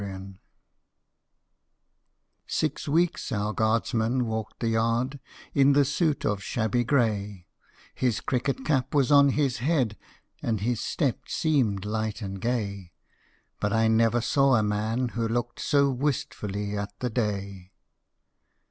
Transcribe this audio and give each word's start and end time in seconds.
II 0.01 0.39
SIX 2.47 2.87
weeks 2.87 3.31
our 3.31 3.53
guardsman 3.53 4.25
walked 4.25 4.59
the 4.59 4.69
yard, 4.69 5.19
In 5.53 5.73
the 5.73 5.85
suit 5.85 6.25
of 6.25 6.41
shabby 6.41 6.83
grey: 6.83 7.45
His 7.93 8.19
cricket 8.19 8.65
cap 8.65 8.95
was 8.95 9.11
on 9.11 9.29
his 9.29 9.57
head, 9.59 9.95
And 10.41 10.61
his 10.61 10.81
step 10.81 11.29
seemed 11.29 11.85
light 11.85 12.19
and 12.23 12.41
gay, 12.41 12.93
But 13.59 13.73
I 13.73 13.87
never 13.89 14.21
saw 14.21 14.55
a 14.55 14.63
man 14.63 15.09
who 15.09 15.27
looked 15.27 15.59
So 15.59 15.91
wistfully 15.91 16.75
at 16.75 16.97
the 16.99 17.11
day. 17.11 17.71